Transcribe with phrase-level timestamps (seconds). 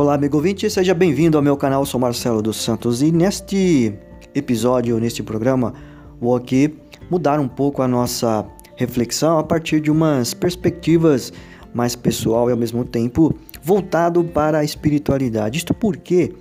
[0.00, 1.82] Olá, amigo ouvinte, seja bem-vindo ao meu canal.
[1.82, 3.92] Eu sou Marcelo dos Santos e neste
[4.34, 5.74] episódio, neste programa,
[6.18, 6.74] vou aqui
[7.10, 11.34] mudar um pouco a nossa reflexão a partir de umas perspectivas
[11.74, 15.58] mais pessoal e ao mesmo tempo voltado para a espiritualidade.
[15.58, 16.34] Isto porque,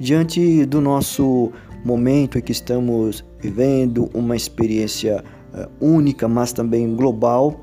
[0.00, 1.52] diante do nosso
[1.84, 5.22] momento em que estamos vivendo uma experiência
[5.54, 7.60] uh, única, mas também global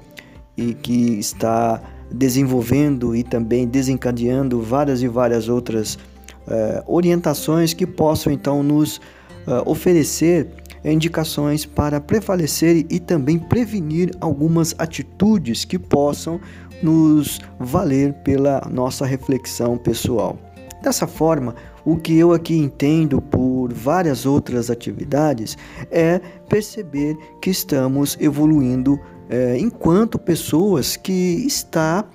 [0.56, 1.82] e que está
[2.14, 9.64] desenvolvendo e também desencadeando várias e várias outras uh, orientações que possam então nos uh,
[9.66, 10.48] oferecer
[10.86, 16.40] indicações para prevalecer e também prevenir algumas atitudes que possam
[16.82, 20.38] nos valer pela nossa reflexão pessoal.
[20.82, 25.58] Dessa forma, o que eu aqui entendo por várias outras atividades
[25.90, 32.06] é perceber que estamos evoluindo é, enquanto pessoas que está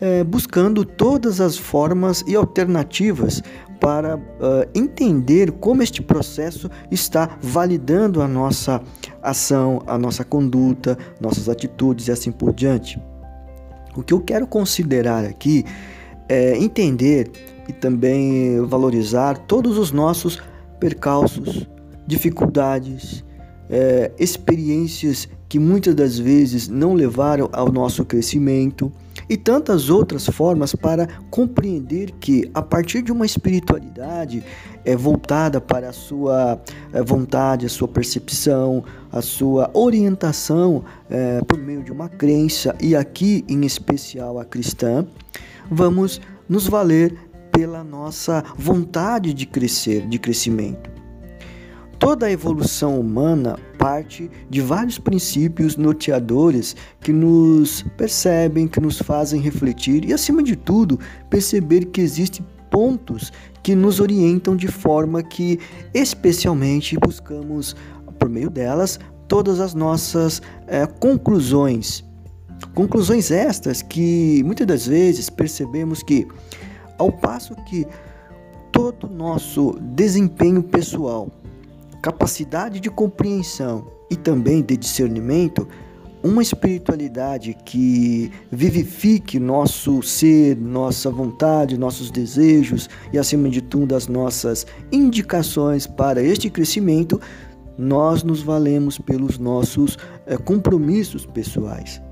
[0.00, 3.42] é, buscando todas as formas e alternativas
[3.82, 4.20] para uh,
[4.76, 8.80] entender como este processo está validando a nossa
[9.20, 13.02] ação, a nossa conduta, nossas atitudes e assim por diante.
[13.96, 15.64] O que eu quero considerar aqui
[16.28, 17.28] é entender
[17.68, 20.40] e também valorizar todos os nossos
[20.78, 21.68] percalços,
[22.06, 23.24] dificuldades,
[23.68, 28.90] é, experiências que muitas das vezes não levaram ao nosso crescimento
[29.28, 34.42] e tantas outras formas para compreender que a partir de uma espiritualidade
[34.82, 36.58] é voltada para a sua
[36.90, 42.96] é, vontade, a sua percepção, a sua orientação é, por meio de uma crença e
[42.96, 45.06] aqui em especial a cristã,
[45.70, 47.14] vamos nos valer
[47.52, 50.91] pela nossa vontade de crescer, de crescimento.
[52.02, 59.40] Toda a evolução humana parte de vários princípios norteadores que nos percebem, que nos fazem
[59.40, 60.98] refletir e, acima de tudo,
[61.30, 65.60] perceber que existem pontos que nos orientam de forma que,
[65.94, 67.76] especialmente, buscamos,
[68.18, 68.98] por meio delas,
[69.28, 72.04] todas as nossas é, conclusões.
[72.74, 76.26] Conclusões estas que muitas das vezes percebemos que,
[76.98, 77.86] ao passo que
[78.72, 81.30] todo o nosso desempenho pessoal
[82.02, 85.68] capacidade de compreensão e também de discernimento,
[86.22, 94.08] uma espiritualidade que vivifique nosso ser, nossa vontade, nossos desejos e, acima de tudo, as
[94.08, 97.20] nossas indicações para este crescimento,
[97.78, 99.96] nós nos valemos pelos nossos
[100.26, 102.02] é, compromissos pessoais.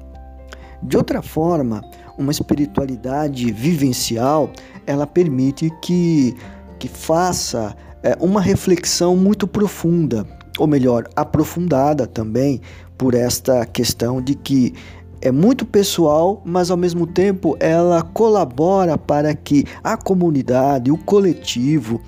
[0.83, 1.83] De outra forma,
[2.17, 4.51] uma espiritualidade vivencial,
[4.87, 6.35] ela permite que,
[6.79, 10.27] que faça é, uma reflexão muito profunda,
[10.59, 12.61] ou melhor, aprofundada também
[12.97, 14.75] por esta questão de que
[15.23, 22.01] é muito pessoal, mas ao mesmo tempo ela colabora para que a comunidade, o coletivo,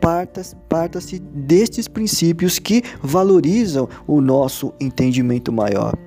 [0.00, 0.98] parta-se parta
[1.32, 6.05] destes princípios que valorizam o nosso entendimento maior.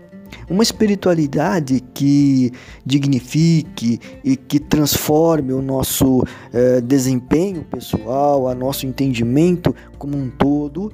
[0.50, 2.52] Uma espiritualidade que
[2.86, 6.24] dignifique e que transforme o nosso
[6.54, 10.92] eh, desempenho pessoal, o nosso entendimento como um todo,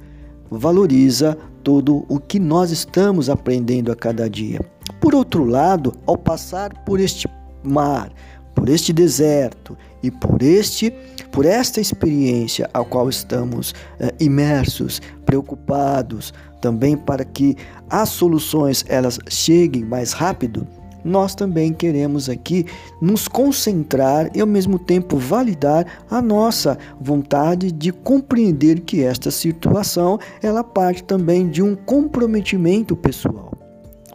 [0.50, 4.60] valoriza todo o que nós estamos aprendendo a cada dia.
[5.00, 7.28] Por outro lado, ao passar por este
[7.62, 8.12] mar,
[8.54, 10.92] por este deserto e por este
[11.30, 17.56] por esta experiência a qual estamos eh, imersos, preocupados, também para que
[17.90, 20.66] as soluções elas cheguem mais rápido,
[21.06, 22.66] nós também queremos aqui
[23.00, 30.18] nos concentrar e ao mesmo tempo validar a nossa vontade de compreender que esta situação
[30.42, 33.52] ela parte também de um comprometimento pessoal.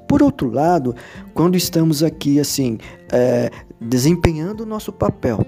[0.05, 0.93] Por outro lado,
[1.33, 2.77] quando estamos aqui assim
[3.09, 3.49] é,
[3.79, 5.45] desempenhando o nosso papel,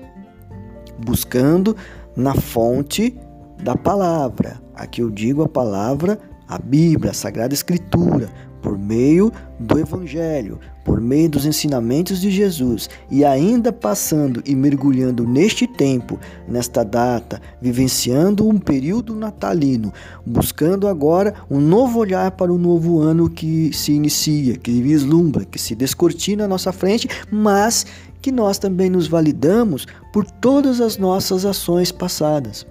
[1.03, 1.75] buscando
[2.15, 3.17] na fonte
[3.61, 8.29] da palavra, aqui eu digo a palavra a Bíblia, a Sagrada Escritura,
[8.63, 15.27] por meio do Evangelho, por meio dos ensinamentos de Jesus e ainda passando e mergulhando
[15.27, 16.17] neste tempo,
[16.47, 19.91] nesta data, vivenciando um período natalino,
[20.25, 25.59] buscando agora um novo olhar para o novo ano que se inicia, que vislumbra, que
[25.59, 27.85] se descortina à nossa frente, mas
[28.21, 32.65] que nós também nos validamos por todas as nossas ações passadas.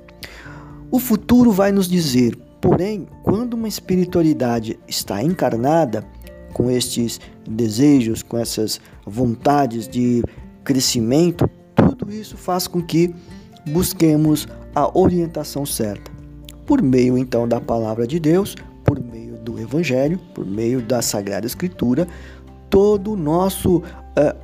[0.91, 6.07] O futuro vai nos dizer Porém, quando uma espiritualidade está encarnada,
[6.53, 10.23] com estes desejos, com essas vontades de
[10.63, 13.13] crescimento, tudo isso faz com que
[13.67, 16.13] busquemos a orientação certa.
[16.65, 18.55] Por meio então da palavra de Deus,
[18.85, 22.07] por meio do Evangelho, por meio da Sagrada Escritura,
[22.71, 23.83] todo o nosso uh,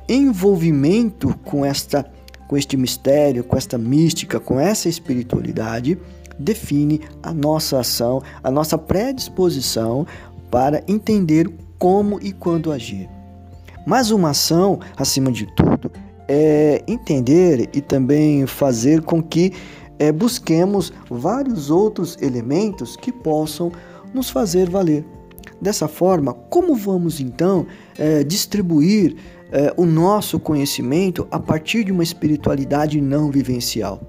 [0.09, 2.05] envolvimento com esta
[2.49, 5.99] com este mistério, com esta mística, com essa espiritualidade,
[6.39, 10.07] define a nossa ação, a nossa predisposição
[10.49, 13.09] para entender como e quando agir.
[13.85, 15.91] Mas uma ação, acima de tudo,
[16.27, 19.53] é entender e também fazer com que
[19.97, 23.71] é, busquemos vários outros elementos que possam
[24.13, 25.05] nos fazer valer.
[25.61, 27.65] Dessa forma, como vamos então
[27.97, 29.15] é, distribuir
[29.51, 33.99] é, o nosso conhecimento a partir de uma espiritualidade não vivencial?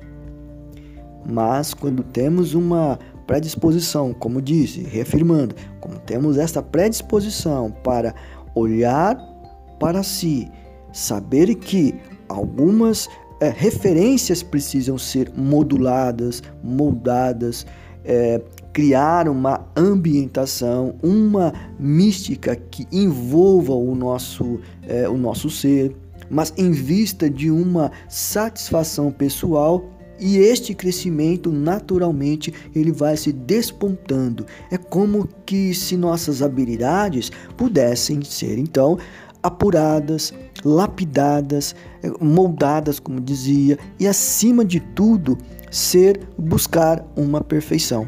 [1.28, 8.14] Mas quando temos uma predisposição, como disse, reafirmando, como temos esta predisposição para
[8.54, 9.16] olhar
[9.78, 10.50] para si,
[10.92, 11.94] saber que
[12.28, 13.08] algumas
[13.40, 17.66] é, referências precisam ser moduladas, moldadas,
[18.04, 18.40] é,
[18.72, 25.94] criar uma ambientação, uma mística que envolva o nosso, é, o nosso ser,
[26.28, 29.84] mas em vista de uma satisfação pessoal
[30.20, 34.46] e este crescimento naturalmente ele vai se despontando.
[34.70, 38.98] É como que se nossas habilidades pudessem ser então
[39.42, 40.34] apuradas,
[40.64, 41.74] lapidadas,
[42.20, 45.38] moldadas, como dizia, e acima de tudo,
[45.70, 48.06] ser buscar uma perfeição.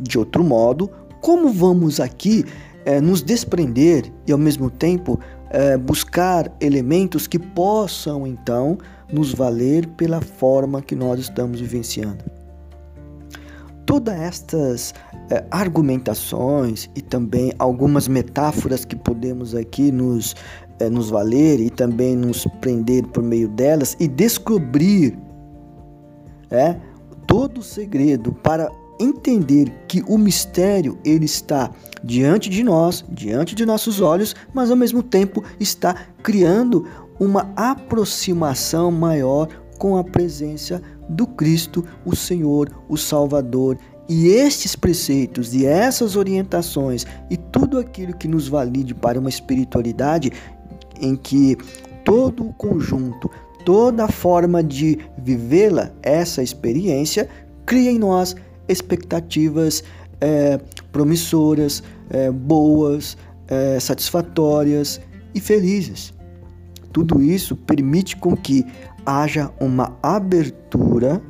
[0.00, 0.90] De outro modo,
[1.20, 2.44] como vamos aqui
[2.84, 5.20] é, nos desprender e ao mesmo tempo
[5.52, 8.78] é, buscar elementos que possam então
[9.12, 12.24] nos valer pela forma que nós estamos vivenciando?
[13.84, 14.94] Todas estas
[15.30, 20.34] é, argumentações e também algumas metáforas que podemos aqui nos,
[20.80, 25.18] é, nos valer e também nos prender por meio delas e descobrir
[26.50, 26.76] é,
[27.26, 28.70] todo o segredo para
[29.02, 31.70] entender que o mistério ele está
[32.02, 36.86] diante de nós, diante de nossos olhos, mas ao mesmo tempo está criando
[37.18, 43.76] uma aproximação maior com a presença do Cristo, o Senhor, o Salvador.
[44.08, 50.32] E estes preceitos e essas orientações e tudo aquilo que nos valide para uma espiritualidade
[51.00, 51.56] em que
[52.04, 53.30] todo o conjunto,
[53.64, 57.28] toda forma de vivê-la, essa experiência,
[57.64, 58.34] cria em nós
[58.72, 59.84] expectativas
[60.20, 60.58] é,
[60.90, 63.16] promissoras, é, boas,
[63.48, 65.00] é, satisfatórias
[65.34, 66.12] e felizes.
[66.92, 68.64] Tudo isso permite com que
[69.04, 71.20] haja uma abertura,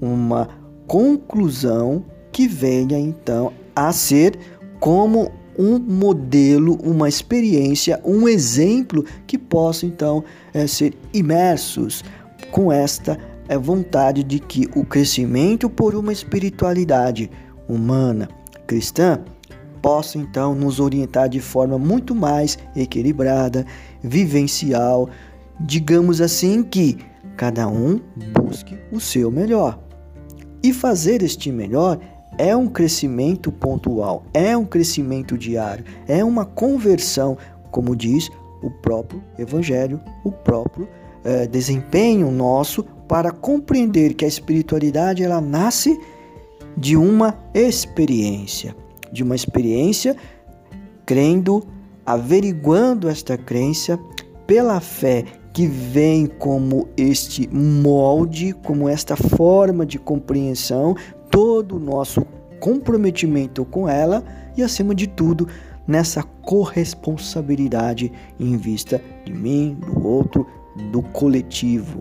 [0.00, 0.48] uma
[0.86, 4.38] conclusão que venha então a ser
[4.78, 10.22] como um modelo, uma experiência, um exemplo que possa então
[10.54, 12.04] é, ser imersos
[12.52, 13.18] com esta
[13.48, 17.30] é, vontade de que o crescimento por uma espiritualidade
[17.68, 18.28] humana
[18.66, 19.20] cristã
[19.80, 23.64] possa então nos orientar de forma muito mais equilibrada,
[24.02, 25.08] vivencial,
[25.60, 26.98] digamos assim que
[27.36, 28.00] cada um
[28.32, 29.78] busque o seu melhor.
[30.62, 31.98] E fazer este melhor
[32.36, 37.36] é um crescimento pontual, é um crescimento diário, é uma conversão,
[37.70, 38.28] como diz
[38.62, 40.88] o próprio Evangelho, o próprio
[41.28, 46.00] é, desempenho nosso para compreender que a espiritualidade ela nasce
[46.74, 48.74] de uma experiência,
[49.12, 50.16] de uma experiência
[51.04, 51.62] crendo,
[52.06, 53.98] averiguando esta crença
[54.46, 60.96] pela fé que vem como este molde, como esta forma de compreensão,
[61.30, 62.24] todo o nosso
[62.58, 64.24] comprometimento com ela
[64.56, 65.46] e, acima de tudo,
[65.86, 70.46] nessa corresponsabilidade em vista de mim, do outro,
[70.90, 72.00] do coletivo.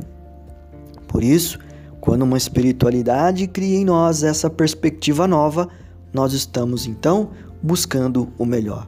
[1.07, 1.59] Por isso,
[1.99, 5.67] quando uma espiritualidade cria em nós essa perspectiva nova,
[6.13, 7.31] nós estamos então
[7.61, 8.87] buscando o melhor.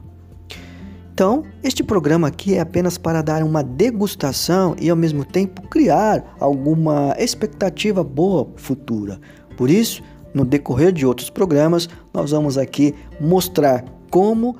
[1.12, 6.34] Então, este programa aqui é apenas para dar uma degustação e ao mesmo tempo criar
[6.40, 9.20] alguma expectativa boa futura.
[9.54, 14.56] Por isso, no decorrer de outros programas, nós vamos aqui mostrar como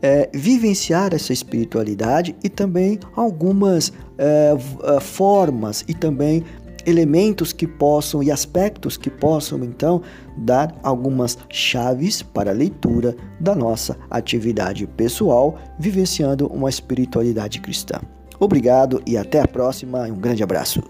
[0.00, 6.44] é, vivenciar essa espiritualidade e também algumas eh, eh, formas e também
[6.84, 10.02] elementos que possam e aspectos que possam então
[10.36, 17.98] dar algumas chaves para a leitura da nossa atividade pessoal, vivenciando uma espiritualidade cristã.
[18.38, 20.02] Obrigado e até a próxima.
[20.02, 20.82] Um grande abraço.